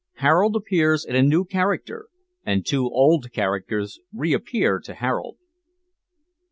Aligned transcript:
HAROLD 0.15 0.55
APPEARS 0.55 1.05
IN 1.05 1.15
A 1.15 1.21
NEW 1.21 1.45
CHARACTER, 1.45 2.07
AND 2.43 2.65
TWO 2.65 2.89
OLD 2.89 3.31
CHARACTERS 3.31 3.99
REAPPEAR 4.11 4.79
TO 4.79 4.95
HAROLD. 4.95 5.37